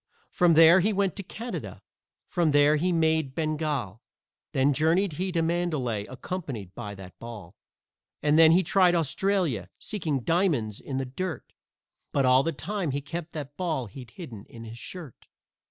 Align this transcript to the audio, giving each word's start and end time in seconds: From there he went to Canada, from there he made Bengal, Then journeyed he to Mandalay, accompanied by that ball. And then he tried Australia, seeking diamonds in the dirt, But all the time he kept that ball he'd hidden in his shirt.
From 0.31 0.55
there 0.55 0.79
he 0.79 0.93
went 0.93 1.15
to 1.17 1.21
Canada, 1.21 1.83
from 2.25 2.49
there 2.53 2.75
he 2.77 2.91
made 2.91 3.35
Bengal, 3.35 4.01
Then 4.51 4.73
journeyed 4.73 5.13
he 5.13 5.31
to 5.31 5.43
Mandalay, 5.43 6.07
accompanied 6.07 6.73
by 6.73 6.95
that 6.95 7.19
ball. 7.19 7.53
And 8.23 8.35
then 8.35 8.51
he 8.51 8.63
tried 8.63 8.95
Australia, 8.95 9.69
seeking 9.77 10.21
diamonds 10.21 10.79
in 10.79 10.97
the 10.97 11.05
dirt, 11.05 11.53
But 12.13 12.25
all 12.25 12.41
the 12.41 12.51
time 12.51 12.89
he 12.89 13.01
kept 13.01 13.33
that 13.33 13.55
ball 13.57 13.85
he'd 13.85 14.09
hidden 14.09 14.45
in 14.47 14.63
his 14.63 14.79
shirt. 14.79 15.27